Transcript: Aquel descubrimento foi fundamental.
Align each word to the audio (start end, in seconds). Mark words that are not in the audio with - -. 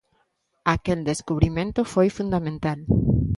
Aquel 0.75 0.99
descubrimento 1.09 1.81
foi 1.93 2.07
fundamental. 2.17 2.79